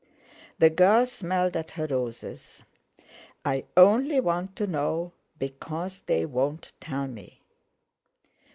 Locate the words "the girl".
0.57-1.05